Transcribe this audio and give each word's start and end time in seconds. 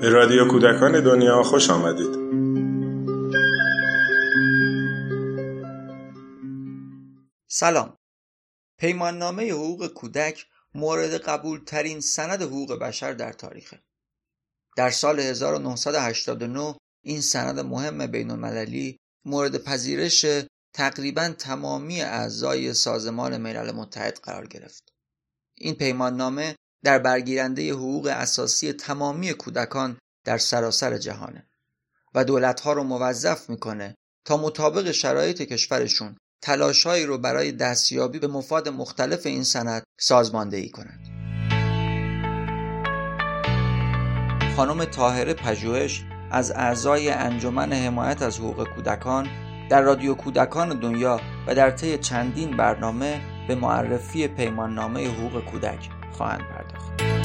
به 0.00 0.08
رادیو 0.08 0.48
کودکان 0.48 1.04
دنیا 1.04 1.42
خوش 1.42 1.70
آمدید. 1.70 2.14
سلام. 7.48 7.96
پیمان 8.78 9.18
نامه 9.18 9.50
حقوق 9.50 9.86
کودک 9.86 10.46
مورد 10.74 11.14
قبول 11.14 11.64
ترین 11.64 12.00
سند 12.00 12.42
حقوق 12.42 12.78
بشر 12.78 13.12
در 13.12 13.32
تاریخه. 13.32 13.82
در 14.76 14.90
سال 14.90 15.20
1989 15.20 16.76
این 17.04 17.20
سند 17.20 17.60
مهم 17.60 18.06
بین 18.06 18.30
المللی 18.30 18.98
مورد 19.24 19.64
پذیرش 19.64 20.26
تقریبا 20.72 21.28
تمامی 21.38 22.02
اعضای 22.02 22.74
سازمان 22.74 23.36
ملل 23.36 23.72
متحد 23.72 24.20
قرار 24.22 24.46
گرفت. 24.46 24.92
این 25.54 25.74
پیمان 25.74 26.16
نامه 26.16 26.56
در 26.84 26.98
برگیرنده 26.98 27.72
حقوق 27.72 28.06
اساسی 28.06 28.72
تمامی 28.72 29.32
کودکان 29.32 29.98
در 30.24 30.38
سراسر 30.38 30.98
جهانه 30.98 31.48
و 32.14 32.24
دولتها 32.24 32.72
رو 32.72 32.82
موظف 32.82 33.50
می‌کنه 33.50 33.94
تا 34.24 34.36
مطابق 34.36 34.90
شرایط 34.90 35.42
کشورشون 35.42 36.16
تلاشهایی 36.42 37.06
رو 37.06 37.18
برای 37.18 37.52
دستیابی 37.52 38.18
به 38.18 38.26
مفاد 38.26 38.68
مختلف 38.68 39.26
این 39.26 39.44
سند 39.44 39.82
سازماندهی 40.00 40.68
کنند. 40.68 41.08
خانم 44.56 44.84
طاهره 44.84 45.34
پژوهش 45.34 46.04
از 46.30 46.50
اعضای 46.50 47.10
انجمن 47.10 47.72
حمایت 47.72 48.22
از 48.22 48.38
حقوق 48.38 48.68
کودکان 48.74 49.47
در 49.68 49.82
رادیو 49.82 50.14
کودکان 50.14 50.68
دنیا 50.68 51.20
و 51.46 51.54
در 51.54 51.70
طی 51.70 51.98
چندین 51.98 52.56
برنامه 52.56 53.20
به 53.48 53.54
معرفی 53.54 54.28
پیماننامه 54.28 55.08
حقوق 55.08 55.44
کودک 55.44 55.88
خواهند 56.12 56.40
پرداخت. 56.40 57.17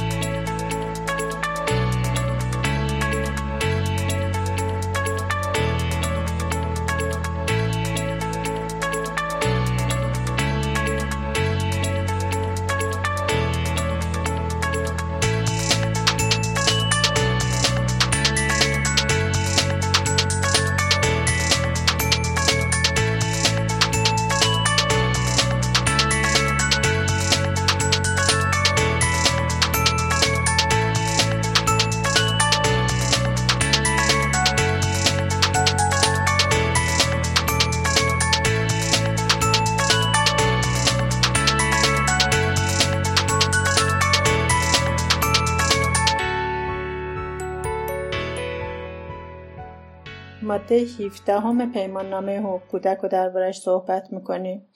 ماده 50.64 50.76
17 50.76 51.40
همه 51.40 51.66
پیمان 51.66 52.10
نامه 52.10 52.40
حقوق 52.40 52.62
کودک 52.72 52.98
رو 52.98 53.10
دربارش 53.10 53.60
صحبت 53.60 54.14
می‌کنیم. 54.14 54.68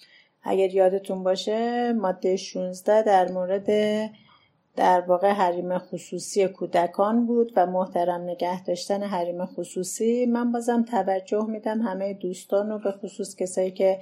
اگر 0.44 0.74
یادتون 0.74 1.24
باشه 1.24 1.94
ماده 1.94 2.36
16 2.36 3.04
در 3.04 3.32
مورد 3.32 3.66
در 4.76 5.02
واقع 5.02 5.32
حریم 5.32 5.78
خصوصی 5.78 6.48
کودکان 6.48 7.26
بود 7.26 7.54
و 7.56 7.66
محترم 7.66 8.22
نگه 8.22 8.64
داشتن 8.64 9.04
حریم 9.04 9.46
خصوصی. 9.46 10.26
من 10.26 10.52
بازم 10.52 10.84
توجه 10.84 11.46
میدم 11.46 11.82
همه 11.82 12.14
دوستان 12.14 12.70
رو 12.70 12.80
به 12.80 12.92
خصوص 12.92 13.36
کسایی 13.36 13.72
که 13.72 14.00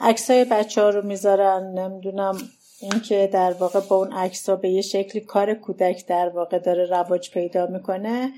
عکسای 0.00 0.44
بچه 0.44 0.82
ها 0.82 0.90
رو 0.90 1.06
می‌ذارن. 1.06 1.78
نمی‌دونم 1.78 2.38
اینکه 2.80 3.30
در 3.32 3.52
واقع 3.52 3.80
با 3.80 3.96
اون 3.96 4.12
عکس 4.12 4.50
به 4.50 4.68
یه 4.70 4.82
شکلی 4.82 5.20
کار 5.20 5.54
کودک 5.54 6.06
در 6.06 6.28
واقع 6.28 6.58
داره 6.58 6.86
رواج 6.86 7.30
پیدا 7.30 7.66
می‌کنه. 7.66 8.32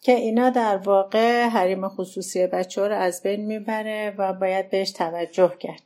که 0.00 0.12
اینا 0.12 0.50
در 0.50 0.76
واقع 0.76 1.44
حریم 1.44 1.88
خصوصی 1.88 2.46
بچه 2.46 2.88
رو 2.88 2.94
از 2.94 3.22
بین 3.22 3.46
می‌بره 3.46 4.14
و 4.18 4.32
باید 4.32 4.70
بهش 4.70 4.90
توجه 4.90 5.52
کرد. 5.58 5.82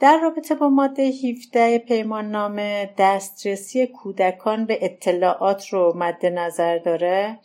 در 0.00 0.20
رابطه 0.22 0.54
با 0.54 0.68
ماده 0.68 1.02
17 1.02 1.78
پیمان 1.78 2.30
نامه 2.30 2.94
دسترسی 2.98 3.86
کودکان 3.86 4.66
به 4.66 4.78
اطلاعات 4.82 5.68
رو 5.68 5.92
مد 5.96 6.26
نظر 6.26 6.78
داره 6.78 7.38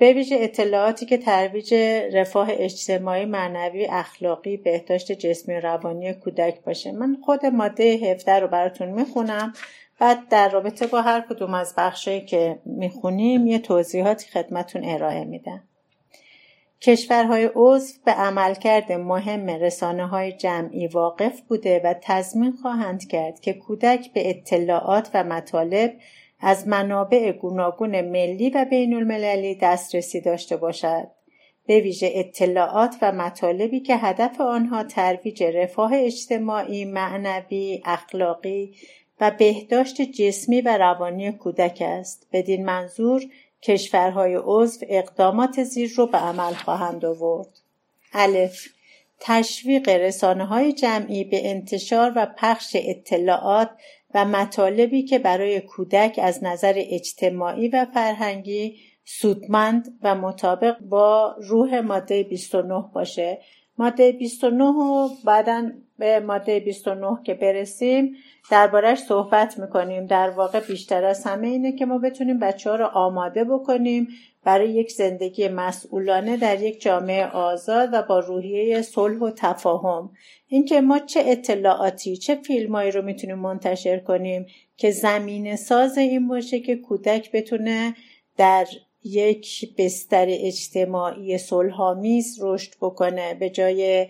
به 0.00 0.12
ویژه 0.14 0.36
اطلاعاتی 0.38 1.06
که 1.06 1.18
ترویج 1.18 1.74
رفاه 2.12 2.48
اجتماعی 2.50 3.24
معنوی 3.24 3.86
اخلاقی 3.86 4.56
بهداشت 4.56 5.12
جسمی 5.12 5.54
روانی 5.54 6.14
کودک 6.14 6.60
باشه 6.64 6.92
من 6.92 7.16
خود 7.24 7.46
ماده 7.46 7.84
17 7.84 8.38
رو 8.38 8.48
براتون 8.48 8.88
می‌خونم 8.88 9.52
بعد 10.00 10.28
در 10.28 10.48
رابطه 10.48 10.86
با 10.86 11.02
هر 11.02 11.20
کدوم 11.20 11.54
از 11.54 11.74
بخشایی 11.78 12.20
که 12.20 12.58
می‌خونیم 12.64 13.46
یه 13.46 13.58
توضیحاتی 13.58 14.28
خدمتون 14.28 14.84
ارائه 14.84 15.24
میدم 15.24 15.62
کشورهای 16.80 17.50
عضو 17.54 17.94
به 18.04 18.12
عملکرد 18.12 18.92
مهم 18.92 19.46
رسانه 19.46 20.06
های 20.06 20.32
جمعی 20.32 20.86
واقف 20.86 21.40
بوده 21.40 21.80
و 21.84 21.94
تضمین 22.02 22.52
خواهند 22.52 23.08
کرد 23.08 23.40
که 23.40 23.52
کودک 23.52 24.12
به 24.12 24.30
اطلاعات 24.30 25.10
و 25.14 25.24
مطالب 25.24 25.92
از 26.40 26.68
منابع 26.68 27.32
گوناگون 27.32 28.00
ملی 28.00 28.50
و 28.50 28.64
بین 28.70 28.94
المللی 28.94 29.54
دسترسی 29.54 30.20
داشته 30.20 30.56
باشد. 30.56 31.08
به 31.66 31.80
ویژه 31.80 32.10
اطلاعات 32.14 32.96
و 33.02 33.12
مطالبی 33.12 33.80
که 33.80 33.96
هدف 33.96 34.40
آنها 34.40 34.84
ترویج 34.84 35.42
رفاه 35.42 35.92
اجتماعی، 35.94 36.84
معنوی، 36.84 37.82
اخلاقی 37.84 38.74
و 39.20 39.30
بهداشت 39.30 40.02
جسمی 40.02 40.60
و 40.60 40.78
روانی 40.78 41.32
کودک 41.32 41.82
است. 41.86 42.28
بدین 42.32 42.64
منظور 42.64 43.22
کشورهای 43.62 44.38
عضو 44.44 44.86
اقدامات 44.88 45.62
زیر 45.62 45.92
رو 45.96 46.06
به 46.06 46.18
عمل 46.18 46.52
خواهند 46.52 47.04
آورد. 47.04 47.48
الف. 48.12 48.68
تشویق 49.20 49.88
رسانه 49.88 50.44
های 50.44 50.72
جمعی 50.72 51.24
به 51.24 51.50
انتشار 51.50 52.12
و 52.16 52.26
پخش 52.36 52.76
اطلاعات 52.80 53.70
و 54.14 54.24
مطالبی 54.24 55.02
که 55.02 55.18
برای 55.18 55.60
کودک 55.60 56.20
از 56.22 56.44
نظر 56.44 56.74
اجتماعی 56.76 57.68
و 57.68 57.86
فرهنگی 57.94 58.76
سودمند 59.04 59.98
و 60.02 60.14
مطابق 60.14 60.78
با 60.78 61.36
روح 61.38 61.80
ماده 61.80 62.22
29 62.22 62.84
باشه. 62.94 63.38
ماده 63.78 64.12
29 64.12 64.64
و 64.64 65.08
بعدا 65.24 65.70
به 65.98 66.20
ماده 66.20 66.60
29 66.60 67.18
که 67.24 67.34
برسیم 67.34 68.16
دربارهش 68.50 68.98
صحبت 68.98 69.58
می‌کنیم. 69.58 70.06
در 70.06 70.30
واقع 70.30 70.60
بیشتر 70.60 71.04
از 71.04 71.24
همه 71.24 71.46
اینه 71.46 71.72
که 71.72 71.86
ما 71.86 71.98
بتونیم 71.98 72.38
بچه 72.38 72.70
ها 72.70 72.76
رو 72.76 72.84
آماده 72.86 73.44
بکنیم 73.44 74.08
برای 74.44 74.70
یک 74.70 74.92
زندگی 74.92 75.48
مسئولانه 75.48 76.36
در 76.36 76.62
یک 76.62 76.80
جامعه 76.80 77.26
آزاد 77.26 77.88
و 77.92 78.02
با 78.02 78.18
روحیه 78.18 78.82
صلح 78.82 79.18
و 79.18 79.30
تفاهم. 79.36 80.10
اینکه 80.48 80.80
ما 80.80 80.98
چه 80.98 81.22
اطلاعاتی 81.26 82.16
چه 82.16 82.34
فیلمایی 82.34 82.90
رو 82.90 83.02
می‌تونیم 83.02 83.38
منتشر 83.38 83.98
کنیم 83.98 84.46
که 84.76 84.90
زمین 84.90 85.56
ساز 85.56 85.98
این 85.98 86.28
باشه 86.28 86.60
که 86.60 86.76
کودک 86.76 87.32
بتونه 87.32 87.94
در 88.36 88.66
یک 89.04 89.74
بستر 89.78 90.26
اجتماعی 90.28 91.38
صلحآمیز 91.38 92.38
رشد 92.42 92.74
بکنه. 92.80 93.34
به 93.34 93.50
جای 93.50 94.06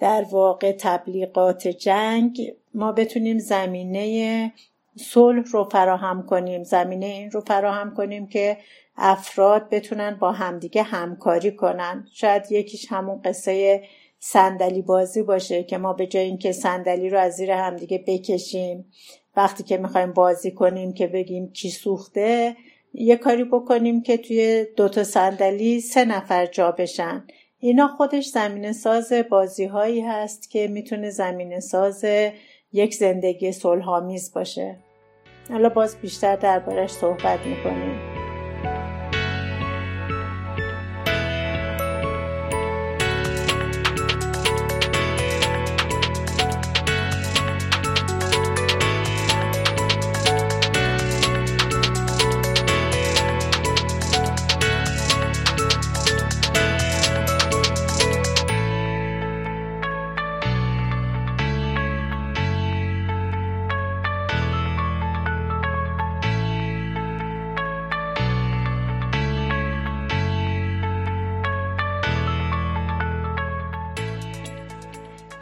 در 0.00 0.26
واقع 0.30 0.72
تبلیغات 0.72 1.68
جنگ 1.68 2.54
ما 2.74 2.92
بتونیم 2.92 3.38
زمینه 3.38 4.52
صلح 4.96 5.42
رو 5.50 5.64
فراهم 5.64 6.26
کنیم. 6.26 6.62
زمینه 6.62 7.06
این 7.06 7.30
رو 7.30 7.40
فراهم 7.40 7.94
کنیم 7.94 8.26
که 8.26 8.58
افراد 8.96 9.68
بتونن 9.70 10.16
با 10.20 10.32
همدیگه 10.32 10.82
همکاری 10.82 11.56
کنن. 11.56 12.06
شاید 12.12 12.52
یکیش 12.52 12.86
همون 12.92 13.22
قصه 13.22 13.82
صندلی 14.18 14.82
بازی 14.82 15.22
باشه 15.22 15.62
که 15.62 15.78
ما 15.78 15.92
به 15.92 16.06
جای 16.06 16.24
اینکه 16.24 16.52
صندلی 16.52 17.10
رو 17.10 17.18
از 17.18 17.34
زیر 17.34 17.50
همدیگه 17.50 18.04
بکشیم 18.06 18.92
وقتی 19.36 19.62
که 19.62 19.76
می‌خوایم 19.76 20.12
بازی 20.12 20.50
کنیم 20.50 20.92
که 20.92 21.06
بگیم 21.06 21.52
کی 21.52 21.70
سوخته 21.70 22.56
یه 22.94 23.16
کاری 23.16 23.44
بکنیم 23.44 24.02
که 24.02 24.16
توی 24.16 24.66
دوتا 24.76 25.04
صندلی 25.04 25.80
سه 25.80 26.04
نفر 26.04 26.46
جا 26.46 26.72
بشن. 26.72 27.24
اینا 27.58 27.88
خودش 27.88 28.26
زمین 28.26 28.72
ساز 28.72 29.12
بازی 29.30 29.64
هایی 29.64 30.00
هست 30.00 30.50
که 30.50 30.68
می‌تونه 30.68 31.10
زمین 31.10 31.60
ساز 31.60 32.04
یک 32.72 32.94
زندگی 32.94 33.52
صلحآمیز 33.52 34.32
باشه. 34.34 34.76
حالا 35.50 35.68
باز 35.68 35.96
بیشتر 35.96 36.36
دربارش 36.36 36.90
صحبت 36.90 37.46
می‌کنیم. 37.46 38.27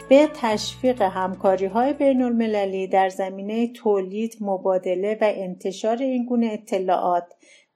به 0.08 0.28
تشویق 0.34 1.02
همکاری 1.02 1.66
های 1.66 1.92
بین 1.92 2.22
المللی 2.22 2.86
در 2.86 3.08
زمینه 3.08 3.72
تولید، 3.72 4.36
مبادله 4.40 5.18
و 5.20 5.32
انتشار 5.36 5.96
این 5.96 6.24
گونه 6.24 6.46
اطلاعات 6.52 7.24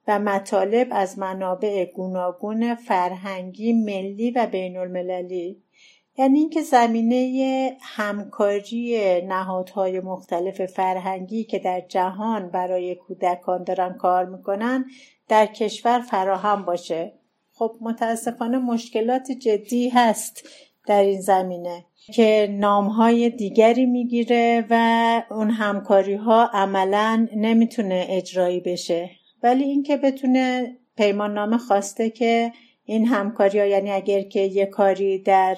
و 0.07 0.19
مطالب 0.19 0.87
از 0.91 1.19
منابع 1.19 1.85
گوناگون 1.85 2.75
فرهنگی 2.75 3.73
ملی 3.73 4.31
و 4.31 4.47
بین 4.47 4.77
المللی 4.77 5.63
یعنی 6.17 6.39
اینکه 6.39 6.61
زمینه 6.61 7.77
همکاری 7.81 9.21
نهادهای 9.21 9.99
مختلف 9.99 10.65
فرهنگی 10.65 11.43
که 11.43 11.59
در 11.59 11.81
جهان 11.81 12.49
برای 12.49 12.95
کودکان 12.95 13.63
دارن 13.63 13.93
کار 13.93 14.25
می‌کنن 14.25 14.85
در 15.27 15.45
کشور 15.45 15.99
فراهم 15.99 16.65
باشه. 16.65 17.13
خب 17.53 17.75
متاسفانه 17.81 18.57
مشکلات 18.57 19.31
جدی 19.31 19.89
هست. 19.89 20.47
در 20.87 21.01
این 21.01 21.21
زمینه 21.21 21.85
که 22.13 22.47
نامهای 22.59 23.29
دیگری 23.29 23.85
می‌گیره 23.85 24.65
و 24.69 25.23
اون 25.31 25.49
همکاری 25.49 26.13
ها 26.13 26.49
عملا 26.53 27.27
نمی‌تونه 27.35 28.05
اجرایی 28.09 28.59
بشه. 28.59 29.09
ولی 29.43 29.63
اینکه 29.63 29.97
بتونه 29.97 30.77
پیمان 30.97 31.33
نامه 31.33 31.57
خواسته 31.57 32.09
که 32.09 32.51
این 32.85 33.05
همکاری 33.05 33.59
ها 33.59 33.65
یعنی 33.65 33.91
اگر 33.91 34.21
که 34.21 34.39
یه 34.39 34.65
کاری 34.65 35.19
در 35.19 35.57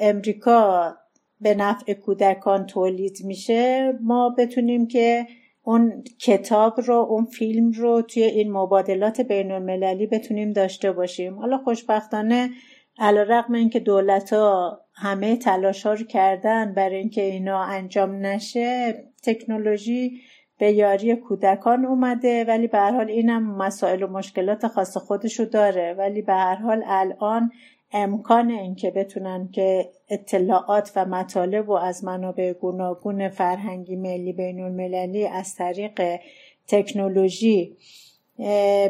امریکا 0.00 0.94
به 1.40 1.54
نفع 1.54 1.92
کودکان 1.92 2.66
تولید 2.66 3.18
میشه 3.24 3.92
ما 4.02 4.34
بتونیم 4.38 4.86
که 4.86 5.26
اون 5.62 6.04
کتاب 6.18 6.80
رو 6.80 6.94
اون 6.94 7.24
فیلم 7.24 7.70
رو 7.70 8.02
توی 8.02 8.22
این 8.22 8.52
مبادلات 8.52 9.20
بین 9.20 9.50
المللی 9.52 10.06
بتونیم 10.06 10.52
داشته 10.52 10.92
باشیم. 10.92 11.38
حالا 11.38 11.58
خوشبختانه 11.58 12.50
علا 12.98 13.22
رقم 13.22 13.54
اینکه 13.54 13.80
دولت 13.80 14.32
ها 14.32 14.80
همه 14.94 15.36
تلاش 15.36 15.86
ها 15.86 15.92
رو 15.92 16.04
کردن 16.04 16.74
برای 16.74 16.96
اینکه 16.96 17.22
اینا 17.22 17.62
انجام 17.62 18.26
نشه 18.26 19.04
تکنولوژی 19.22 20.20
به 20.58 20.72
یاری 20.72 21.16
کودکان 21.16 21.84
اومده 21.84 22.44
ولی 22.44 22.66
به 22.66 22.78
هر 22.78 22.90
حال 22.90 23.10
اینم 23.10 23.56
مسائل 23.56 24.02
و 24.02 24.06
مشکلات 24.06 24.66
خاص 24.66 24.96
خودشو 24.96 25.44
داره. 25.44 25.94
ولی 25.98 26.22
به 26.22 26.32
هر 26.32 26.54
حال 26.54 26.82
الان 26.86 27.50
امکان 27.92 28.50
اینکه 28.50 28.90
بتونن 28.90 29.48
که 29.52 29.90
اطلاعات 30.08 30.92
و 30.96 31.04
مطالب 31.04 31.68
و 31.68 31.72
از 31.72 32.04
منابع 32.04 32.52
گوناگون 32.52 33.28
فرهنگی 33.28 33.96
ملی 33.96 34.32
بین 34.32 34.60
المللی 34.60 35.26
از 35.26 35.54
طریق 35.54 36.20
تکنولوژی 36.68 37.76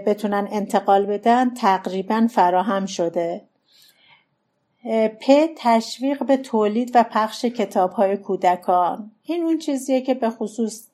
بتونن 0.07 0.49
انتقال 0.53 1.07
بدن 1.07 1.55
تقریبا 1.55 2.27
فراهم 2.31 2.87
شده. 2.87 3.41
پ 5.21 5.47
تشویق 5.57 6.25
به 6.25 6.37
تولید 6.37 6.91
و 6.95 7.05
پخش 7.11 7.45
کتاب 7.45 7.93
های 7.93 8.17
کودکان. 8.17 9.11
این 9.23 9.43
اون 9.43 9.59
چیزیه 9.59 10.01
که 10.01 10.15
به 10.15 10.31
خصوص 10.31 10.89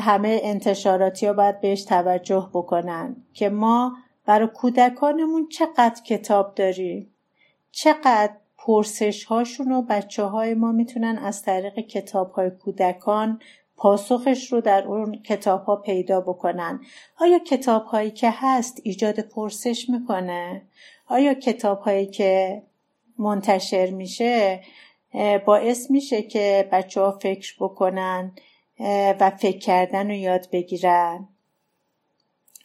همه 0.00 0.40
انتشاراتی 0.42 1.26
ها 1.26 1.32
باید 1.32 1.60
بهش 1.60 1.84
توجه 1.84 2.50
بکنن 2.52 3.16
که 3.32 3.48
ما 3.48 3.96
برای 4.26 4.46
کودکانمون 4.46 5.48
چقدر 5.48 6.02
کتاب 6.06 6.54
داریم. 6.54 7.14
چقدر 7.70 8.32
پرسش 8.58 9.24
هاشون 9.24 9.72
و 9.72 9.82
بچه 9.82 10.22
های 10.22 10.54
ما 10.54 10.72
می‌تونن 10.72 11.18
از 11.18 11.42
طریق 11.42 11.80
کتاب 11.80 12.32
های 12.32 12.50
کودکان 12.50 13.40
پاسخش 13.76 14.52
رو 14.52 14.60
در 14.60 14.84
اون 14.86 15.22
کتاب 15.22 15.64
ها 15.64 15.76
پیدا 15.76 16.20
بکنن. 16.20 16.80
آیا 17.20 17.38
کتاب 17.38 17.84
هایی 17.84 18.10
که 18.10 18.28
هست 18.32 18.80
ایجاد 18.82 19.20
پرسش 19.20 19.90
می‌کنه؟ 19.90 20.62
آیا 21.08 21.34
کتاب 21.34 21.80
هایی 21.80 22.06
که 22.06 22.62
منتشر 23.18 23.90
میشه 23.90 24.60
باعث 25.46 25.90
میشه 25.90 26.22
که 26.22 26.68
بچه 26.72 27.00
ها 27.00 27.18
فکر 27.22 27.54
بکنن 27.60 28.32
و 29.20 29.30
فکر 29.30 29.58
کردن 29.58 30.06
رو 30.06 30.14
یاد 30.14 30.48
بگیرن؟ 30.52 31.28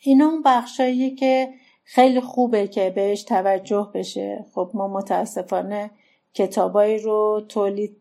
اینا 0.02 0.26
اون 0.26 0.44
بخشاییه 0.46 1.16
که 1.16 1.54
خیلی 1.84 2.22
خوبه 2.22 2.68
که 2.68 2.90
بهش 2.90 3.24
توجه 3.24 3.92
بشه. 3.94 4.46
خب 4.56 4.72
ما 4.74 4.88
متاسفانه 4.88 5.92
کتابایی 6.34 7.00
رو 7.00 7.46
تولید 7.50 7.99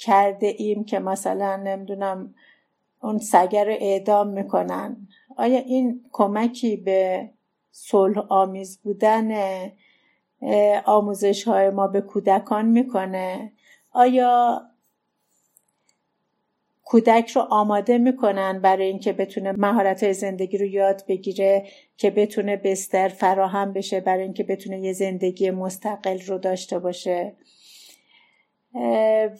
کرده 0.00 0.54
ایم 0.58 0.84
که 0.84 0.98
مثلا 0.98 1.56
نمی‌دونم 1.56 2.34
اون 3.02 3.18
سگر 3.18 3.64
رو 3.64 3.76
اعدام 3.80 4.28
می‌کنن. 4.28 5.08
آیا 5.36 5.58
این 5.58 6.04
کمکی 6.12 6.76
به 6.76 7.30
صلح 7.72 8.18
آمیز 8.28 8.78
بودن 8.82 9.30
آموزش 10.84 11.48
های 11.48 11.70
ما 11.70 11.86
به 11.86 12.00
کودکان 12.00 12.66
می‌کنه؟ 12.66 13.52
آیا 13.92 14.62
کودک 16.84 17.30
رو 17.30 17.42
آماده 17.50 17.98
می‌کنن 17.98 18.60
برای 18.60 18.86
اینکه 18.86 19.12
بتونه 19.12 19.52
مهارت 19.52 20.12
زندگی 20.12 20.58
رو 20.58 20.66
یاد 20.66 21.04
بگیره 21.08 21.66
که 21.96 22.10
بتونه 22.10 22.56
بستر 22.56 23.08
فراهم 23.08 23.72
بشه 23.72 24.00
برای 24.00 24.22
اینکه 24.22 24.44
بتونه 24.44 24.80
یه 24.80 24.92
زندگی 24.92 25.50
مستقل 25.50 26.20
رو 26.20 26.38
داشته 26.38 26.78
باشه؟ 26.78 27.36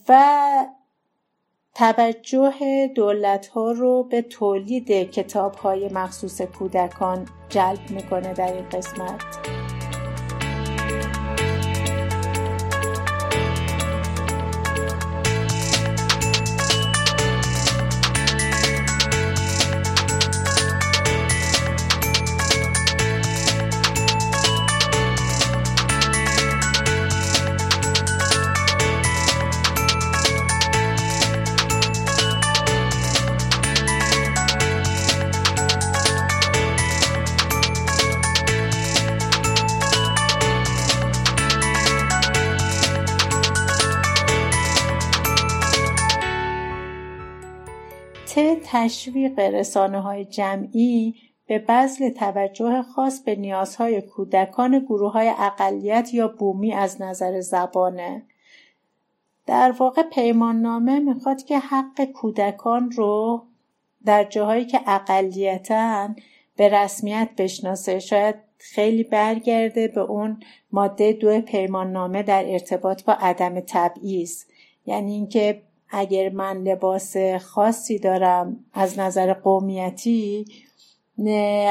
و 0.08 0.66
توجه 1.74 2.86
دولت 2.96 3.46
ها 3.46 3.72
رو 3.72 4.02
به 4.02 4.22
تولید 4.22 5.10
کتاب 5.10 5.54
های 5.54 5.88
مخصوص 5.88 6.42
کودکان 6.42 7.28
جلب 7.48 7.90
می‌کنه 7.90 8.32
در 8.34 8.52
این 8.52 8.68
قسمت. 8.68 9.22
تشویق 48.80 49.38
رسانه 49.38 50.00
های 50.00 50.24
جمعی 50.24 51.14
به 51.46 51.58
بذل 51.58 52.10
توجه 52.10 52.82
خاص 52.82 53.20
به 53.20 53.34
نیازهای 53.34 54.02
کودکان 54.02 54.78
گروه 54.78 55.12
های 55.12 55.32
اقلیت 55.38 56.14
یا 56.14 56.28
بومی 56.28 56.72
از 56.72 57.02
نظر 57.02 57.40
زبانه. 57.40 58.22
در 59.46 59.74
واقع 59.78 60.02
پیمان 60.02 60.60
نامه 60.60 60.98
می‌خواد 60.98 61.42
که 61.42 61.58
حق 61.58 62.04
کودکان 62.04 62.90
رو 62.90 63.42
در 64.04 64.24
جاهایی 64.24 64.64
که 64.64 64.80
اقلیتن 64.86 66.16
به 66.56 66.68
رسمیت 66.68 67.28
بشناسه 67.38 67.98
شاید 67.98 68.34
خیلی 68.58 69.04
برگرده 69.04 69.88
به 69.88 70.00
اون 70.00 70.40
ماده 70.72 71.12
دو 71.12 71.40
پیمان 71.40 71.92
نامه 71.92 72.22
در 72.22 72.44
ارتباط 72.46 73.04
با 73.04 73.12
عدم 73.12 73.60
تبعیض 73.60 74.44
یعنی 74.86 75.12
اینکه 75.12 75.62
اگر 75.90 76.28
من 76.28 76.56
لباس 76.56 77.16
خاصی 77.40 77.98
دارم 77.98 78.64
از 78.72 78.98
نظر 78.98 79.32
قومیتی 79.32 80.44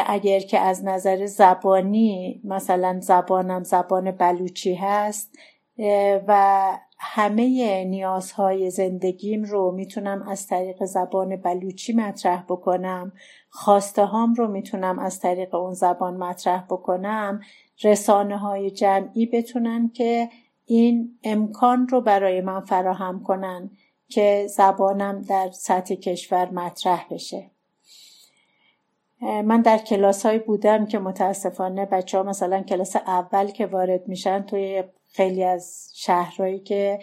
اگر 0.08 0.40
که 0.40 0.60
از 0.60 0.86
نظر 0.86 1.26
زبانی 1.26 2.42
مثلا 2.44 3.00
زبانم 3.02 3.64
زبان 3.64 4.12
بلوچی 4.12 4.74
هست 4.74 5.36
و 6.28 6.64
همه 7.02 7.84
نیازهای 7.84 8.70
زندگیم 8.70 9.44
رو 9.44 9.72
می‌تونم 9.72 10.22
از 10.22 10.48
طریق 10.48 10.86
زبان 10.86 11.36
بلوچی 11.36 11.94
مطرح 11.94 12.44
بکنم 12.44 13.12
خواسته 13.50 14.06
هام 14.06 14.34
رو 14.34 14.48
می‌تونم 14.48 15.00
از 15.00 15.20
طریق 15.20 15.56
اون 15.56 15.74
زبان 15.74 16.18
مطرح 16.18 16.66
بکنم 16.66 17.42
رسانه 17.84 18.38
های 18.38 18.72
جمعی 18.72 19.26
بتونن 19.26 19.92
که 19.94 20.30
این 20.66 21.20
امکان 21.24 21.88
رو 21.88 22.02
برای 22.02 22.42
من 22.42 22.60
فراهم 22.60 23.24
کنن. 23.24 23.70
که 24.10 24.48
زبانم 24.50 25.22
در 25.22 25.52
سطح 25.52 25.96
کشور 25.96 26.50
مطرح 26.50 27.06
بشه. 27.12 27.52
من 29.22 29.62
در 29.62 29.78
کلاس 29.78 30.26
های 30.26 30.40
بودم 30.40 30.86
که 30.86 31.00
متاسفانه 31.00 31.86
بچه 31.86 32.18
ها 32.18 32.24
مثلا 32.24 32.62
کلاس 32.62 32.96
اول 32.96 33.48
که 33.52 33.66
وارد 33.66 34.08
میشن 34.08 34.42
توی 34.42 34.84
خیلی 35.12 35.44
از 35.44 35.92
شهرهایی 35.96 36.60
که 36.60 37.00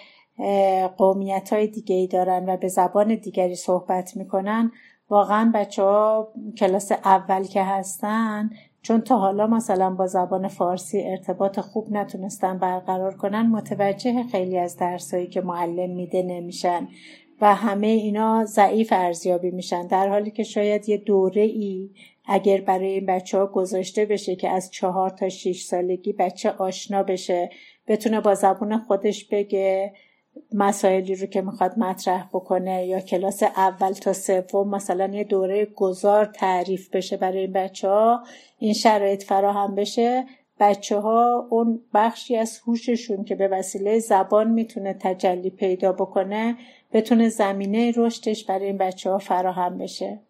قومیت 0.97 1.53
های 1.53 1.67
دیگه 1.67 1.95
ای 1.95 2.07
دارن 2.07 2.49
و 2.49 2.57
به 2.57 2.69
زبان 2.69 3.15
دیگری 3.15 3.55
صحبت 3.55 4.17
می‌کنن 4.17 4.73
واقعا 5.11 5.53
بچه 5.55 5.83
ها 5.83 6.33
کلاس 6.59 6.93
اول 6.93 7.45
که 7.45 7.63
هستن 7.63 8.51
چون 8.87 9.01
تا 9.01 9.19
حالا 9.19 9.47
مثلا 9.47 9.91
با 9.91 10.07
زبان 10.07 10.49
فارسی 10.49 11.03
ارتباط 11.03 11.61
خوب 11.61 11.93
نتونستن 11.93 12.59
برقرار 12.59 13.17
کنن 13.17 13.47
متوجه 13.47 14.23
خیلی 14.23 14.59
از 14.59 14.77
درسایی 14.77 15.27
که 15.27 15.41
معلم 15.41 15.91
میده 15.91 16.23
نمیشن 16.23 16.89
و 17.41 17.55
همه 17.55 17.87
اینا 17.87 18.45
ضعیف 18.45 18.93
ارزیابی 18.93 19.51
میشن. 19.51 19.87
در 19.87 20.09
حالی 20.09 20.31
که 20.31 20.43
شاید 20.43 20.89
یه 20.89 20.97
دوره 20.97 21.43
ای 21.43 21.91
اگر 22.27 22.61
برای 22.61 22.87
این 22.87 23.07
بچه 23.07 23.39
ها 23.39 23.47
گذاشته 23.47 24.05
بشه 24.05 24.37
که 24.37 24.49
از 24.49 24.71
چهار 24.71 25.11
تا 25.11 25.29
شیش 25.29 25.65
سالگی 25.65 26.13
بچه 26.13 26.51
آشنا 26.51 27.03
بشه 27.03 27.51
بتونه 27.89 28.21
با 28.21 28.35
زبون 28.35 28.79
خودش 28.79 29.25
بگه 29.25 29.93
مسائلی 30.53 31.15
رو 31.15 31.27
که 31.27 31.43
می‌خواد 31.43 31.79
مطرح 31.79 32.29
بکنه 32.33 32.87
یا 32.87 33.01
کلاس 33.01 33.43
اول 33.43 33.93
تا 33.93 34.13
سوم 34.13 34.69
مثلا 34.71 35.07
یه 35.07 35.25
دوره 35.25 35.65
گذار 35.65 36.25
تعریف 36.25 36.91
بشه 36.91 37.17
برای 37.17 37.39
این 37.39 37.53
بچه 37.53 37.89
ها 37.89 38.23
این 38.59 38.73
شرایط 38.73 39.25
فراهم 39.25 39.75
بشه 39.75 40.25
بچه 40.61 40.99
ها 40.99 41.47
اون 41.51 41.81
بخشی 41.95 42.37
از 42.37 42.59
هوششون 42.67 43.25
که 43.25 43.35
به 43.35 43.49
وسیله 43.49 43.99
زبان 43.99 44.51
می‌تونه 44.51 44.97
تجلی 45.01 45.51
پیدا 45.51 45.93
بکنه 45.93 46.57
بتونه 46.93 47.29
زمینه 47.29 47.93
رشدش 47.97 48.45
برای 48.45 48.67
این 48.67 48.79
بچه 48.79 49.11
ها 49.11 49.19
فراهم 49.19 49.79
بشه. 49.79 50.26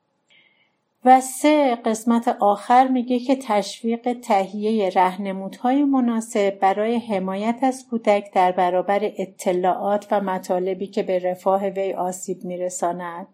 و 1.07 1.21
سه 1.21 1.79
قسمت 1.85 2.29
آخر 2.29 2.89
میگه 2.89 3.19
که 3.19 3.37
تشویق 3.37 4.21
تهیه 4.23 4.91
رهنمودهای 4.91 5.85
مناسب 5.85 6.51
برای 6.51 6.97
حمایت 6.97 7.59
از 7.63 7.87
کودک 7.91 8.33
در 8.33 8.53
برابر 8.53 9.01
اطلاعات 9.03 10.07
و 10.11 10.21
مطالبی 10.21 10.87
که 10.87 11.03
به 11.03 11.19
رفاه 11.19 11.67
وی 11.67 11.93
آسیب 11.93 12.45
میرساند. 12.45 13.27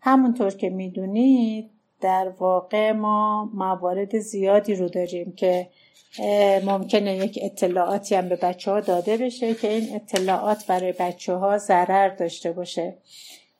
همونطور 0.00 0.50
که 0.50 0.70
می‌دونید 0.70 1.70
در 2.00 2.28
واقع 2.38 2.92
ما 2.92 3.50
موارد 3.54 4.18
زیادی 4.18 4.74
رو 4.74 4.88
داریم 4.88 5.32
که 5.32 5.68
ممکنه 6.64 7.16
یک 7.16 7.38
اطلاعاتی 7.42 8.14
هم 8.14 8.28
به 8.28 8.36
بچه 8.36 8.70
ها 8.70 8.80
داده 8.80 9.16
بشه 9.16 9.54
که 9.54 9.68
این 9.68 9.94
اطلاعات 9.94 10.66
برای 10.66 10.92
بچه 10.92 11.34
ها 11.34 11.58
ضرر 11.58 12.08
داشته 12.08 12.52
باشه. 12.52 12.94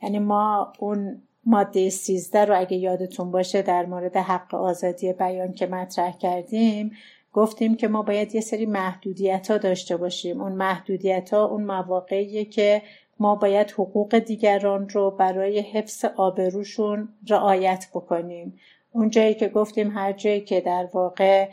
یعنی 0.02 0.18
ما 0.18 0.72
اون 0.78 1.22
ماده 1.44 1.90
13 1.90 2.44
رو 2.44 2.58
اگه 2.58 2.76
یادتون 2.76 3.30
باشه 3.30 3.62
در 3.62 3.86
مورد 3.86 4.16
حق 4.16 4.54
آزادی 4.54 5.12
بیان 5.12 5.52
که 5.52 5.66
مطرح 5.66 6.18
کردیم 6.18 6.92
گفتیم 7.32 7.76
که 7.76 7.88
ما 7.88 8.02
باید 8.02 8.34
یه 8.34 8.40
سری 8.40 8.66
محدودیت 8.66 9.50
ها 9.50 9.58
داشته 9.58 9.96
باشیم. 9.96 10.40
اون 10.40 10.52
محدودیت 10.52 11.34
ها 11.34 11.44
اون 11.44 11.64
مواقعیه 11.64 12.44
که 12.44 12.82
ما 13.18 13.34
باید 13.34 13.70
حقوق 13.70 14.18
دیگران 14.18 14.88
رو 14.88 15.10
برای 15.10 15.60
حفظ 15.60 16.04
آبروشون 16.04 17.08
رعایت 17.28 17.86
بکنیم. 17.94 18.58
اون 18.92 19.10
جایی 19.10 19.34
که 19.34 19.48
گفتیم 19.48 19.90
هر 19.90 20.12
جایی 20.12 20.40
که 20.40 20.60
در 20.60 20.88
واقع 20.92 21.48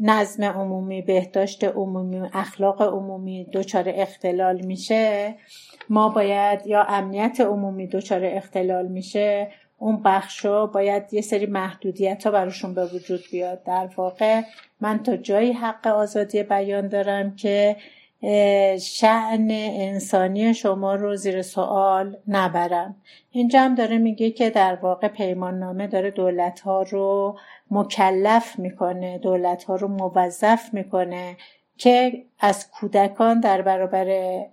نظم 0.00 0.44
عمومی 0.44 1.02
بهداشت 1.02 1.64
عمومی 1.64 2.28
اخلاق 2.32 2.82
عمومی 2.82 3.46
دچار 3.52 3.84
اختلال 3.86 4.60
میشه. 4.60 5.34
ما 5.88 6.08
باید 6.08 6.66
یا 6.66 6.82
امنیت 6.82 7.40
عمومی 7.40 7.86
دچار 7.86 8.24
اختلال 8.24 8.86
میشه. 8.86 9.48
اون 9.78 10.02
بخشا 10.04 10.66
باید 10.66 11.14
یه 11.14 11.20
سری 11.20 11.46
محدودیت 11.46 12.24
ها 12.26 12.30
براشون 12.30 12.74
به 12.74 12.86
وجود 12.86 13.20
بیاد. 13.32 13.62
در 13.64 13.88
واقع 13.96 14.42
من 14.80 15.02
تا 15.02 15.16
جایی 15.16 15.52
حق 15.52 15.86
آزادی 15.86 16.42
بیان 16.42 16.88
دارم 16.88 17.36
که 17.36 17.76
شعن 18.80 19.48
انسانی 19.50 20.54
شما 20.54 20.94
رو 20.94 21.16
زیر 21.16 21.42
سوال 21.42 22.16
نبرم. 22.28 22.96
اینجا 23.30 23.60
هم 23.60 23.74
داره 23.74 23.98
میگه 23.98 24.30
که 24.30 24.50
در 24.50 24.74
واقع 24.74 25.08
پیمان 25.08 25.58
نامه 25.58 25.86
داره 25.86 26.10
دولت 26.10 26.60
ها 26.60 26.82
رو 26.82 27.38
مکلف 27.72 28.58
می‌کنه 28.58 29.18
دولت 29.18 29.64
ها 29.64 29.76
رو 29.76 29.88
موظف 29.88 30.74
می‌کنه 30.74 31.36
که 31.76 32.24
از 32.40 32.70
کودکان 32.70 33.40
در 33.40 33.62
برابر 33.62 34.06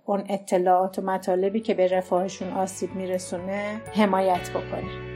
اون 0.04 0.24
اطلاعات 0.28 0.98
و 0.98 1.02
مطالبی 1.02 1.60
که 1.60 1.74
به 1.74 1.88
رفاهشون 1.88 2.52
آسیب 2.52 2.94
میرسونه 2.94 3.80
حمایت 3.94 4.50
بکنه. 4.50 5.09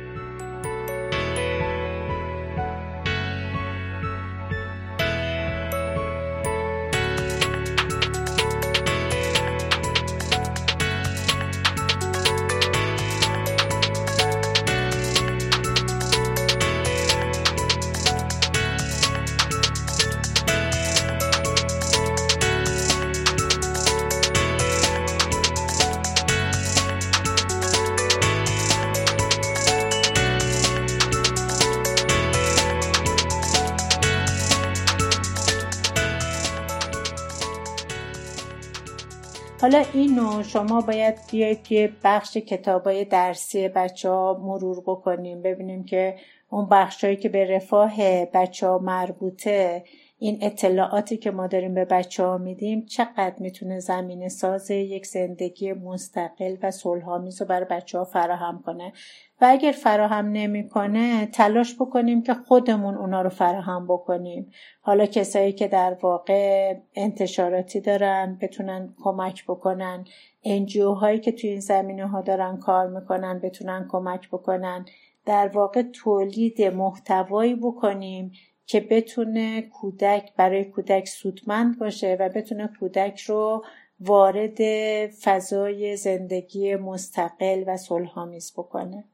حالا 39.65 39.85
اینو 39.93 40.43
شما 40.43 40.81
باید 40.81 41.15
بیاید 41.33 41.63
که 41.63 41.93
بخش 42.05 42.37
کتابای 42.37 43.05
درسی 43.05 43.69
بچه 43.69 44.11
ها 44.11 44.41
مرور 44.43 44.81
بکنیم 44.81 45.43
ببینیم 45.43 45.85
که 45.85 46.17
اون 46.51 46.69
بخشهایی 46.71 47.17
که 47.17 47.29
به 47.29 47.57
رفاه 47.57 48.25
بچه 48.25 48.67
ها 48.67 48.79
مربوطه 48.79 49.85
این 50.25 50.39
اطلاعاتی 50.41 51.17
که 51.17 51.31
ما 51.31 51.47
داریم 51.47 51.75
به 51.75 51.85
بچه 51.85 52.25
ها 52.25 52.39
میدیم 52.39 52.87
چقدر 52.87 53.35
می‌تونه 53.39 53.81
زمین 53.81 54.29
ساز 54.29 54.71
یک 54.71 55.07
زندگی 55.07 55.73
مستقل 55.73 56.57
و 56.63 56.71
صلحآمیز 56.71 57.43
رو 57.43 57.49
برای 57.49 57.67
بچه 57.71 57.99
ها 57.99 58.05
فراهم 58.05 58.63
کنه؟ 58.67 58.93
و 59.41 59.47
اگر 59.51 59.73
فراهم 59.73 60.27
نمی‌کنه 60.27 61.27
تلاش 61.27 61.75
بکنیم 61.75 62.23
که 62.23 62.35
خودمون 62.35 62.95
اونا 62.95 63.23
رو 63.23 63.29
فراهم 63.31 63.87
بکنیم. 63.87 64.51
حالا 64.81 65.07
کسایی 65.07 65.53
که 65.53 65.69
در 65.69 65.97
واقع 66.03 66.75
انتشاراتی 66.95 67.81
دارن 67.81 68.39
بتونن 68.41 68.95
کمک 69.03 69.45
بکنن. 69.45 70.05
انجیو 70.45 70.93
هایی 70.93 71.21
که 71.21 71.33
توی 71.33 71.51
این 71.51 71.61
زمینه 71.61 72.07
ها 72.07 72.21
دارن 72.21 72.57
کار 72.57 72.87
می‌کنن 72.87 73.39
بتونن 73.39 73.87
کمک 73.89 74.29
بکنن. 74.29 74.85
در 75.27 75.49
واقع 75.49 75.83
تولید 75.83 76.63
محتوایی 76.63 77.55
بکنیم 77.55 78.33
که 78.67 78.81
بتونه 78.81 79.63
کودک 79.63 80.33
برای 80.37 80.65
کودک 80.65 81.09
سودمند 81.09 81.79
باشه 81.79 82.17
و 82.21 82.29
بتونه 82.29 82.71
کودک 82.81 83.21
رو 83.21 83.65
وارد 84.01 84.59
فضای 85.07 85.97
زندگی 85.97 86.77
مستقل 86.77 87.65
و 87.67 87.77
صلحآمیز 87.77 88.53
بکنه. 88.53 89.05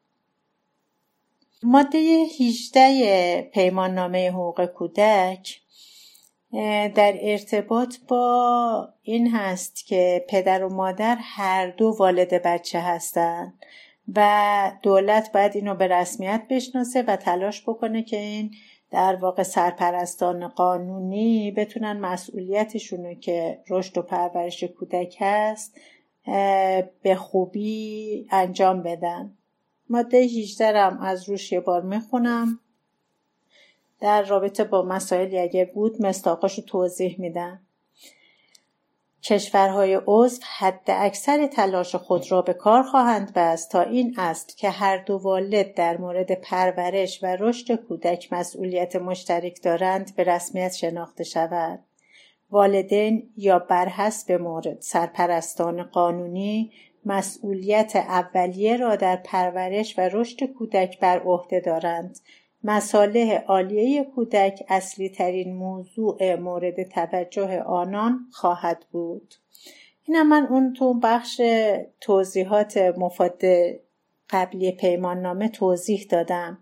ماده 1.63 1.99
18 2.41 3.43
پیمان 3.43 3.95
نامه 3.95 4.31
حقوق 4.31 4.67
کودک 4.67 5.61
در 6.95 7.19
ارتباط 7.21 7.97
با 8.09 8.89
این 9.03 9.31
هست 9.31 9.87
که 9.87 10.25
پدر 10.29 10.65
و 10.65 10.69
مادر 10.69 11.19
هر 11.21 11.71
دو 11.71 11.97
والد 11.99 12.43
بچه 12.43 12.81
هستند 12.81 13.59
و 14.15 14.73
دولت 14.83 15.33
باید 15.33 15.57
اینو 15.57 15.75
به 15.75 15.87
رسمیت 15.87 16.43
بشناسه 16.51 17.03
و 17.03 17.17
تلاش 17.17 17.63
بکنه 17.63 18.03
که 18.03 18.17
این 18.17 18.55
در 18.91 19.17
واقع 19.17 19.43
سرپرستان 19.43 20.49
قانونی 20.49 21.51
بتونن 21.51 22.01
مسئولیتشون 22.01 23.15
که 23.15 23.61
رشد 23.69 23.99
و 23.99 24.03
پرورش 24.03 24.65
کودک 24.65 25.17
هست 25.21 25.81
به 27.03 27.15
خوبی 27.19 28.27
انجام 28.31 28.83
بدن. 28.83 29.37
ماده 29.91 30.17
18 30.17 30.79
هم 30.79 30.99
از 31.01 31.29
روش 31.29 31.53
یه 31.53 31.61
بار 31.61 31.83
می‌خونم. 31.83 32.61
در 34.01 34.23
رابطه 34.23 34.65
با 34.65 34.83
مسائلی 34.83 35.39
اگر 35.39 35.65
بود 35.65 36.03
مستاقاش 36.03 36.59
رو 36.59 36.65
توضیح 36.65 37.17
میدم 37.19 37.61
کشورهای 39.23 40.01
عضو 40.07 40.43
حد 40.59 40.85
اکثر 40.87 41.47
تلاش 41.47 41.95
خود 41.95 42.33
را 42.33 42.43
به 42.43 42.53
کار 42.53 42.83
خواهند 42.83 43.33
بست 43.35 43.71
تا 43.71 43.83
این 43.83 44.15
است 44.19 44.57
که 44.57 44.71
هر 44.71 44.97
دو 44.97 45.17
والد 45.17 45.75
در 45.75 45.97
مورد 45.97 46.41
پرورش 46.41 47.23
و 47.23 47.27
رشد 47.27 47.75
کودک 47.75 48.33
مسئولیت 48.33 48.97
مشترک 48.97 49.63
دارند 49.63 50.17
به 50.17 50.25
رسمیت 50.25 50.75
شناخته 50.75 51.25
شود. 51.25 51.79
والدین 52.51 53.33
یا 53.37 53.59
بر 53.59 53.89
حسب 53.89 54.33
مورد 54.33 54.81
سرپرستان 54.81 55.83
قانونی 55.83 56.73
مسئولیت 57.07 57.97
اولیه 57.97 58.77
را 58.77 58.97
در 58.97 59.17
پرورش 59.17 59.99
و 59.99 60.01
رشد 60.13 60.45
کودک 60.45 61.01
بر 61.01 61.19
عهده 61.19 61.61
دارند 61.61 62.19
مصالح 62.65 63.35
عالیه 63.35 64.05
کودک 64.05 64.65
اصلی 64.69 65.09
ترین 65.09 65.55
موضوع 65.55 66.35
مورد 66.35 66.83
توجه 66.83 67.63
آنان 67.63 68.27
خواهد 68.33 68.87
بود. 68.91 69.35
اینم 70.05 70.29
من 70.29 70.47
اون 70.47 70.73
تو 70.73 70.95
بخش 70.95 71.41
توضیحات 72.01 72.77
مفاد 72.77 73.43
قبلی 74.31 74.73
پیمان 74.73 75.21
نامه 75.21 75.49
توضیح 75.49 76.07
دادم 76.11 76.59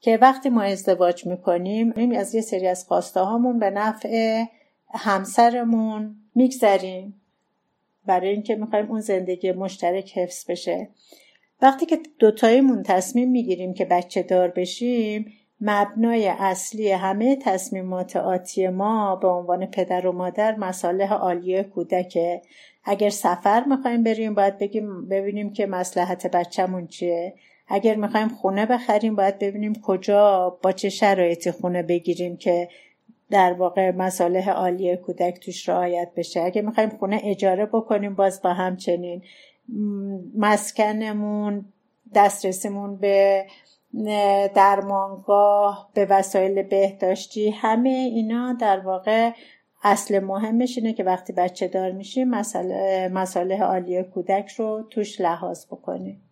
که 0.00 0.16
وقتی 0.16 0.48
ما 0.48 0.62
ازدواج 0.62 1.26
می‌کنیم 1.26 2.12
از 2.16 2.34
یه 2.34 2.40
سری 2.40 2.66
از 2.66 2.84
خواسته 2.84 3.20
هامون 3.20 3.58
به 3.58 3.70
نفع 3.70 4.44
همسرمون 4.94 6.16
میگذریم. 6.34 7.20
برای 8.06 8.28
اینکه 8.28 8.54
می‌خوایم 8.54 8.90
اون 8.90 9.00
زندگی 9.00 9.52
مشترک 9.52 10.18
حفظ 10.18 10.50
بشه. 10.50 10.88
وقتی 11.62 11.86
که 11.86 11.98
دوتاییمون 12.18 12.82
تصمیم 12.82 13.30
می‌گیریم 13.30 13.74
که 13.74 13.84
بچه 13.84 14.22
دار 14.22 14.48
بشیم 14.48 15.32
مبنای 15.60 16.28
اصلی 16.28 16.90
همه 16.90 17.36
تصمیمات 17.36 18.16
آتی 18.16 18.68
ما 18.68 19.16
به 19.16 19.28
عنوان 19.28 19.66
پدر 19.66 20.06
و 20.06 20.12
مادر 20.12 20.56
مصالح 20.56 21.12
عالیه 21.12 21.62
کودکه. 21.62 22.42
اگر 22.84 23.10
سفر 23.10 23.64
می‌خوایم 23.64 24.02
بریم 24.02 24.34
باید 24.34 24.58
بگیم 24.58 25.08
ببینیم 25.08 25.52
که 25.52 25.66
مسلحت 25.66 26.26
بچهمون 26.26 26.86
چیه. 26.86 27.34
اگر 27.68 27.94
می‌خوایم 27.94 28.28
خونه 28.28 28.66
بخریم 28.66 29.16
باید 29.16 29.38
ببینیم 29.38 29.72
کجا 29.82 30.50
با 30.62 30.72
چه 30.72 30.88
شرایطی 30.88 31.50
خونه 31.50 31.82
بگیریم 31.82 32.36
که 32.36 32.68
در 33.30 33.52
واقع 33.52 33.90
مصالح 33.90 34.50
عالی 34.50 34.96
کودک 34.96 35.40
توش 35.40 35.68
رعایت 35.68 36.08
بشه. 36.16 36.40
اگه 36.40 36.62
می‌خوایم 36.62 36.90
خونه 36.90 37.20
اجاره 37.24 37.66
بکنیم 37.66 38.14
باز 38.14 38.42
با 38.42 38.52
همچنین. 38.52 39.22
مسکنمون 40.34 41.64
دسترسیمون 42.14 42.96
به 42.96 43.46
درمانگاه 44.54 45.90
به 45.94 46.06
وسایل 46.10 46.62
بهداشتی 46.62 47.50
همه 47.50 47.88
اینا 47.88 48.52
در 48.52 48.80
واقع 48.80 49.32
اصل 49.82 50.18
مهمش 50.18 50.78
اینه 50.78 50.92
که 50.92 51.04
وقتی 51.04 51.32
بچه 51.32 51.68
دار 51.68 51.92
میشیم 51.92 52.28
مساله 53.08 53.62
عالی 53.62 54.02
کودک 54.02 54.48
رو 54.48 54.82
توش 54.90 55.20
لحاظ 55.20 55.66
بکنیم. 55.66 56.22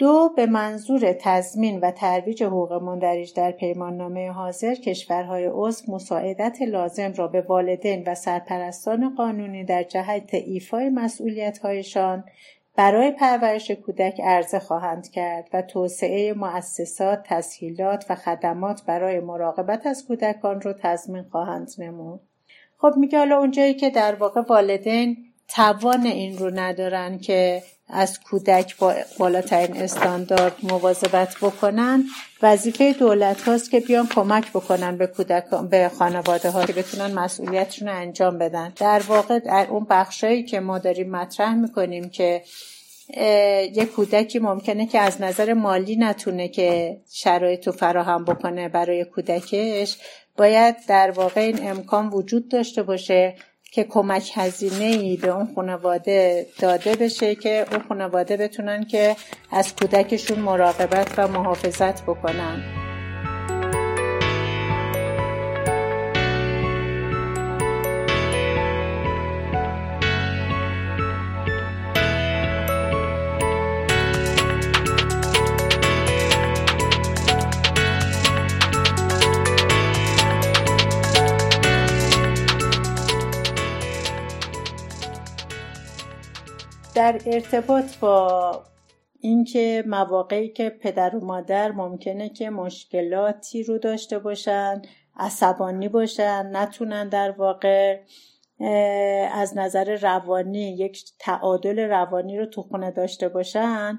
دو 0.00 0.32
به 0.36 0.46
منظور 0.46 1.12
تضمین 1.12 1.80
و 1.80 1.90
ترویج 1.90 2.42
حقوق 2.42 2.72
مندرج 2.72 3.34
در 3.34 3.52
پیماننامه 3.52 4.30
حاضر 4.30 4.74
کشورهای 4.74 5.50
عضو 5.52 5.92
مساعدت 5.92 6.62
لازم 6.62 7.12
را 7.12 7.28
به 7.28 7.40
والدین 7.40 8.04
و 8.06 8.14
سرپرستان 8.14 9.14
قانونی 9.14 9.64
در 9.64 9.82
جهت 9.82 10.34
ایفای 10.34 10.88
مسئولیتهایشان 10.88 12.24
برای 12.76 13.10
پرورش 13.10 13.70
کودک 13.70 14.20
عرضه 14.20 14.58
خواهند 14.58 15.10
کرد 15.10 15.48
و 15.52 15.62
توسعه 15.62 16.32
مؤسسات، 16.32 17.22
تسهیلات 17.24 18.06
و 18.10 18.14
خدمات 18.14 18.82
برای 18.86 19.20
مراقبت 19.20 19.86
از 19.86 20.06
کودکان 20.06 20.60
را 20.60 20.72
تضمین 20.72 21.22
خواهند 21.22 21.70
نمود. 21.78 22.20
خب 22.78 22.94
میگه 22.96 23.18
حالا 23.18 23.38
اونجایی 23.38 23.74
که 23.74 23.90
در 23.90 24.14
واقع 24.14 24.40
والدین 24.40 25.29
توان 25.54 26.06
این 26.06 26.38
رو 26.38 26.50
ندارن 26.54 27.18
که 27.18 27.62
از 27.88 28.20
کودک 28.20 28.76
با 28.76 28.94
بالاترین 29.18 29.82
استاندارد 29.82 30.56
مواظبت 30.62 31.36
بکنن. 31.42 32.04
وظیفه 32.42 32.92
دولت 32.92 33.42
هاست 33.42 33.70
که 33.70 33.80
بیان 33.80 34.06
کمک 34.06 34.50
بکنن 34.50 34.96
به 34.96 35.06
کودکان 35.06 35.68
به 35.68 35.90
خانواده 35.98 36.50
ها 36.50 36.66
که 36.66 36.72
بتونن 36.72 37.14
مسئولیتشون 37.14 37.88
رو 37.88 37.94
انجام 37.96 38.38
بدن. 38.38 38.72
در 38.76 39.02
واقع 39.08 39.38
در 39.38 39.66
اون 39.70 39.86
بخشایی 39.90 40.42
که 40.42 40.60
ما 40.60 40.78
داریم 40.78 41.10
مطرح 41.10 41.54
می‌کنیم 41.54 42.08
که 42.08 42.42
یه 43.74 43.84
کودکی 43.96 44.38
ممکنه 44.38 44.86
که 44.86 44.98
از 44.98 45.20
نظر 45.20 45.52
مالی 45.52 45.96
نتونه 45.96 46.48
که 46.48 47.00
شرایط 47.12 47.66
رو 47.66 47.72
فراهم 47.72 48.24
بکنه 48.24 48.68
برای 48.68 49.04
کودکش 49.04 49.98
باید 50.36 50.76
در 50.88 51.10
واقع 51.10 51.40
این 51.40 51.70
امکان 51.70 52.08
وجود 52.08 52.48
داشته 52.48 52.82
باشه. 52.82 53.34
که 53.70 53.84
کمک 53.84 54.30
هزینه 54.34 54.84
ای 54.84 55.16
به 55.16 55.28
اون 55.28 55.54
خانواده 55.54 56.46
داده 56.58 56.96
بشه 56.96 57.34
که 57.34 57.66
اون 57.70 57.82
خانواده 57.88 58.36
بتونن 58.36 58.84
که 58.84 59.16
از 59.50 59.74
کودکشون 59.76 60.38
مراقبت 60.38 61.14
و 61.18 61.28
محافظت 61.28 62.02
بکنن. 62.02 62.79
در 87.12 87.20
ارتباط 87.26 87.96
با 87.96 88.62
اینکه 89.20 89.84
مواقعی 89.86 90.48
که 90.48 90.70
پدر 90.70 91.16
و 91.16 91.24
مادر 91.24 91.72
ممکنه 91.72 92.28
که 92.28 92.50
مشکلاتی 92.50 93.62
رو 93.62 93.78
داشته 93.78 94.18
باشن 94.18 94.82
عصبانی 95.16 95.88
باشن 95.88 96.56
نتونن 96.56 97.08
در 97.08 97.30
واقع 97.30 98.00
از 99.32 99.58
نظر 99.58 99.96
روانی 99.96 100.76
یک 100.76 101.04
تعادل 101.18 101.78
روانی 101.78 102.38
رو 102.38 102.46
تو 102.46 102.62
خونه 102.62 102.90
داشته 102.90 103.28
باشن 103.28 103.98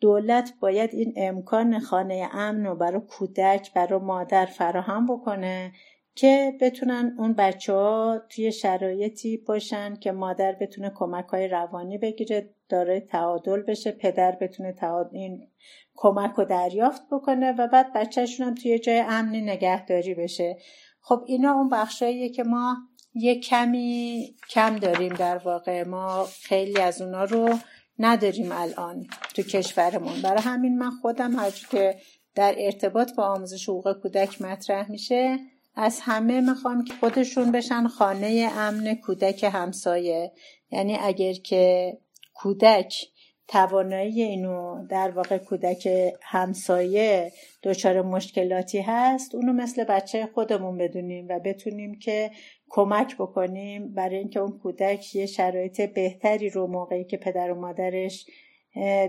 دولت 0.00 0.52
باید 0.60 0.90
این 0.92 1.12
امکان 1.16 1.78
خانه 1.78 2.28
امن 2.32 2.66
رو 2.66 2.76
برای 2.76 3.00
کودک 3.00 3.74
برای 3.74 4.00
مادر 4.00 4.46
فراهم 4.46 5.06
بکنه. 5.06 5.72
که 6.16 6.52
بتونن 6.60 7.14
اون 7.18 7.32
بچه 7.32 7.72
ها 7.72 8.22
توی 8.28 8.52
شرایطی 8.52 9.36
باشن 9.36 9.96
که 9.96 10.12
مادر 10.12 10.52
بتونه 10.52 10.92
کمک 10.94 11.24
های 11.24 11.48
روانی 11.48 11.98
بگیره 11.98 12.50
داره 12.68 13.00
تعادل 13.00 13.62
بشه 13.62 13.92
پدر 13.92 14.36
بتونه 14.40 14.72
تعادل 14.72 15.16
این 15.16 15.48
کمک 15.94 16.34
رو 16.36 16.44
دریافت 16.44 17.02
بکنه 17.10 17.52
و 17.52 17.68
بعد 17.68 17.92
بچهشون 17.92 18.46
هم 18.46 18.54
توی 18.54 18.78
جای 18.78 18.98
امنی 19.08 19.40
نگهداری 19.40 20.14
بشه. 20.14 20.56
خب 21.00 21.22
اینا 21.26 21.52
اون 21.52 21.68
بخشاییه 21.68 22.28
که 22.28 22.44
ما 22.44 22.76
یه 23.14 23.40
کمی 23.40 24.34
کم 24.50 24.76
داریم 24.76 25.12
در 25.12 25.38
واقع. 25.38 25.88
ما 25.88 26.24
خیلی 26.42 26.80
از 26.80 27.02
اونا 27.02 27.24
رو 27.24 27.54
نداریم 27.98 28.52
الان 28.52 29.06
تو 29.34 29.42
کشورمون. 29.42 30.22
برای 30.22 30.42
همین 30.42 30.78
من 30.78 30.90
خودم 30.90 31.36
هر 31.36 31.50
که 31.70 31.96
در 32.34 32.54
ارتباط 32.58 33.14
با 33.14 33.24
آموزش 33.24 33.68
حقوق 33.68 33.92
کودک 34.02 34.42
مطرح 34.42 34.90
میشه 34.90 35.38
از 35.76 36.00
همه 36.02 36.40
می‌خوام 36.40 36.84
که 36.84 36.94
خودشون 37.00 37.52
بشن 37.52 37.88
خانه 37.88 38.48
امن 38.56 38.94
کودک 38.94 39.44
همسایه. 39.44 40.32
یعنی 40.70 40.96
اگر 41.00 41.32
که 41.32 41.96
کودک 42.34 43.06
توانایی 43.48 44.22
اینو 44.22 44.86
در 44.86 45.10
واقع 45.10 45.38
کودک 45.38 45.88
همسایه 46.22 47.32
دچار 47.62 48.02
مشکلاتی 48.02 48.80
هست 48.80 49.34
اونو 49.34 49.52
مثل 49.52 49.84
بچه 49.84 50.28
خودمون 50.34 50.78
بدونیم 50.78 51.26
و 51.28 51.40
بتونیم 51.44 51.98
که 51.98 52.30
کمک 52.68 53.16
بکنیم 53.16 53.94
برای 53.94 54.16
اینکه 54.16 54.40
اون 54.40 54.58
کودک 54.58 55.14
یه 55.14 55.26
شرایط 55.26 55.80
بهتری 55.80 56.50
رو 56.50 56.66
موقعی 56.66 57.04
که 57.04 57.16
پدر 57.16 57.52
و 57.52 57.60
مادرش 57.60 58.26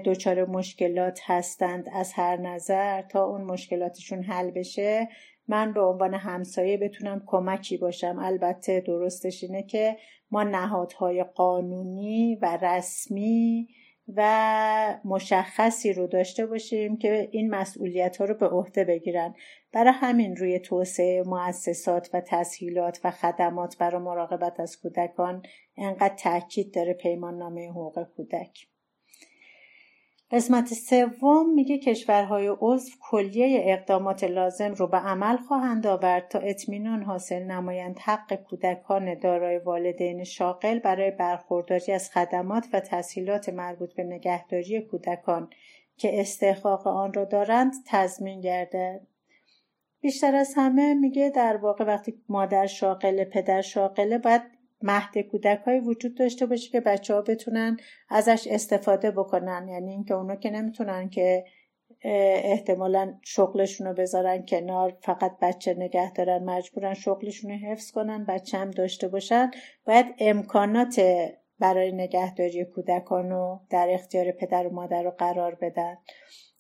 دچار 0.06 0.46
مشکلات 0.46 1.20
هستند 1.24 1.90
از 1.94 2.14
هر 2.14 2.38
نظر 2.38 3.02
تا 3.02 3.26
اون 3.26 3.42
مشکلاتشون 3.42 4.24
حل 4.24 4.52
بشه 4.52 5.08
من 5.48 5.74
به 5.74 5.82
عنوان 5.82 6.14
همسایه 6.14 6.78
بتونم 6.78 7.24
کمکی 7.26 7.78
باشم. 7.78 8.20
البته 8.20 8.82
درستش 8.82 9.44
اینه 9.44 9.64
که 9.64 9.98
ما 10.32 10.44
نهادهای 10.44 11.24
قانونی 11.24 12.36
و 12.42 12.58
رسمی 12.62 13.68
و 14.16 15.00
مشخصی 15.06 15.94
رو 15.94 16.08
داشته 16.08 16.46
باشیم 16.46 16.98
که 16.98 17.30
این 17.32 17.50
مسئولیت 17.50 18.18
ها 18.18 18.26
رو 18.26 18.34
به 18.34 18.48
عهده 18.48 18.84
بگیرن. 18.84 19.36
برای 19.72 19.94
همین 19.96 20.36
روی 20.36 20.60
توسعه 20.60 21.24
مؤسسات 21.26 22.10
و 22.14 22.22
تسهیلات 22.22 23.00
و 23.04 23.12
خدمات 23.12 23.78
برای 23.78 24.02
مراقبت 24.02 24.60
از 24.60 24.78
کودکان 24.82 25.44
انقدر 25.78 26.16
تاکید 26.16 26.74
داره 26.74 26.94
پیمان 26.94 27.38
نامه 27.38 27.70
حقوق 27.70 28.04
کودک. 28.16 28.68
قسمت 30.32 30.74
سوم 30.74 31.54
میگه 31.54 31.78
کشورهای 31.78 32.56
عضو 32.60 32.92
کلیه 33.02 33.62
اقدامات 33.64 34.24
لازم 34.24 34.74
رو 34.74 34.88
به 34.88 34.98
عمل 34.98 35.38
خواهند 35.38 35.88
آورد 35.88 36.28
تا 36.28 36.40
اطمینان 36.40 37.04
حاصل 37.04 37.44
نمایند 37.44 38.00
حق 38.00 38.34
کودکان 38.44 39.20
دارای 39.20 39.58
والدین 39.58 40.24
شاغل 40.24 40.80
برای 40.80 41.12
برخورداری 41.12 41.92
از 41.92 42.12
خدمات 42.12 42.68
و 42.74 42.80
تسهیلات 42.80 43.50
مربوط 43.50 43.94
به 43.94 44.04
نگهداری 44.04 44.82
کودکان 44.82 45.50
که 45.98 46.22
استحقاق 46.22 46.88
آن 46.88 47.14
را 47.14 47.26
دارند 47.26 47.74
تضمین 47.86 48.42
گردد. 48.42 49.02
بیشتر 50.02 50.36
از 50.36 50.54
همه 50.58 50.94
میگه 50.94 51.30
در 51.36 51.58
واقع 51.58 51.86
وقتی 51.86 52.22
مادر 52.30 52.66
شاغله 52.66 53.26
پدر 53.26 53.62
شاغله 53.62 54.18
باید 54.18 54.57
مهد 54.82 55.18
کودک 55.18 55.62
های 55.66 55.80
وجود 55.80 56.16
داشته 56.16 56.46
باشه 56.46 56.70
که 56.70 56.80
بچه 56.82 57.14
ها 57.14 57.22
بتونن 57.22 57.78
ازش 58.10 58.48
استفاده 58.52 59.12
بکنن. 59.12 59.68
یعنی 59.68 59.92
اینکه 59.92 60.14
اونا 60.14 60.36
که 60.36 60.50
نمی‌تونن 60.50 61.10
که 61.10 61.46
احتمالا 62.02 63.14
شغلشون 63.24 63.88
رو 63.88 63.94
بذارن 63.94 64.46
کنار 64.46 64.98
فقط 65.02 65.38
بچه 65.42 65.74
نگه 65.74 66.14
دارن 66.14 66.44
مجبورن 66.44 66.94
شغلشون 66.94 67.52
رو 67.52 67.58
حفظ 67.58 67.92
کنن 67.92 68.26
بچه 68.26 68.58
هم 68.58 68.72
داشته 68.72 69.08
باشن. 69.08 69.52
باید 69.86 70.06
امکانات 70.20 71.02
برای 71.60 71.92
نگهداری 71.92 72.66
کودکان 72.66 73.30
رو 73.30 73.62
در 73.70 73.88
اختیار 73.92 74.32
پدر 74.32 74.68
و 74.68 74.74
مادر 74.74 75.04
رو 75.04 75.12
قرار 75.12 75.56
بدن. 75.56 75.98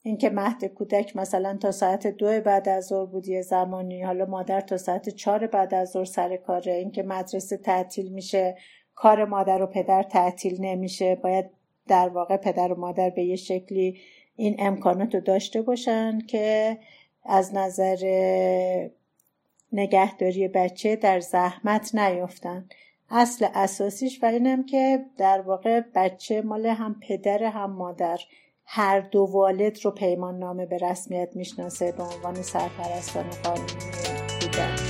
اینکه 0.08 0.30
مهد 0.30 0.65
کودک 0.65 1.15
مثلا 1.15 1.58
تا 1.58 1.72
ساعت 1.72 2.08
دو 2.08 2.41
بعد 2.41 2.70
از 2.70 2.86
ظهر 2.86 3.06
بود 3.06 3.28
یه 3.28 3.41
زمانی 3.41 4.04
حالا 4.04 4.26
مادر 4.26 4.62
تا 4.62 4.78
ساعت 4.78 5.10
چهار 5.10 5.48
بعد 5.48 5.74
از 5.74 5.89
ظهر 5.91 6.06
سر 6.06 6.38
کاره. 6.38 6.74
اینکه 6.74 7.04
مدرسه 7.04 7.58
تعطیل 7.58 8.12
میشه 8.12 8.58
کار 8.96 9.26
مادر 9.26 9.62
و 9.62 9.67
پدر 9.67 10.04
تعطیل 10.04 10.62
نمیشه. 10.62 11.15
باید 11.15 11.46
در 11.88 12.10
واقع 12.10 12.38
پدر 12.38 12.74
و 12.74 12.80
مادر 12.80 13.10
به 13.10 13.24
یه 13.24 13.36
شکلی 13.36 14.00
این 14.36 14.56
امکانات 14.60 15.15
رو 15.15 15.22
داشته 15.22 15.62
باشن 15.62 16.20
که 16.20 16.78
از 17.26 17.56
نظر 17.56 17.98
نگهداری 19.74 20.48
بچه 20.48 20.96
در 20.96 21.20
زحمت 21.20 21.96
نیفتن 21.96 22.70
اصل 23.10 23.48
اساسیش 23.54 24.24
و 24.24 24.26
اینم 24.26 24.65
که 24.65 25.06
در 25.17 25.41
واقع 25.41 25.82
بچه 25.96 26.41
مال 26.41 26.65
هم 26.65 26.96
پدر 27.08 27.43
هم 27.43 27.72
مادر. 27.72 28.20
هر 28.67 28.99
دو 28.99 29.19
والد 29.19 29.80
رو 29.84 29.91
پیمان 29.91 30.39
نامه 30.39 30.65
به 30.65 30.77
رسمیت 30.77 31.30
می‌شناسه 31.36 31.91
به 31.91 32.03
عنوان 32.03 32.41
سرپرستان 32.41 33.25
قانونی 33.43 33.73
بودن 34.41 34.87